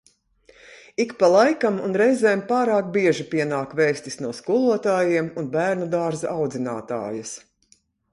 [1.03, 7.35] Ik pa laikam un reizēm pārāk bieži pienāk vēstis no skolotājiem un bērnudārza audzinātājas.